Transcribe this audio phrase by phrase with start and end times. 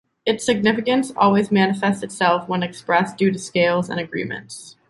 [0.25, 4.75] Its significance always manifests itself when expressed due to scales and agreements.